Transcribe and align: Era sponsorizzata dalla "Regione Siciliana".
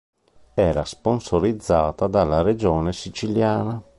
Era 0.55 0.83
sponsorizzata 0.83 2.07
dalla 2.07 2.41
"Regione 2.41 2.91
Siciliana". 2.91 3.79